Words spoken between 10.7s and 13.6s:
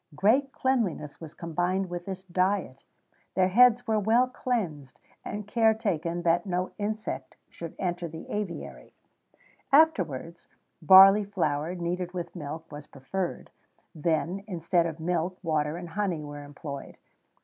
barley flour, kneaded with milk, was preferred;